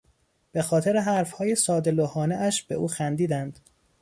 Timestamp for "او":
2.75-2.87